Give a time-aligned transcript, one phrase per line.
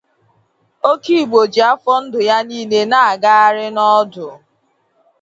[0.91, 4.27] Okigbo ji afọ ndụ ya niile na-agagharị na ọdụ.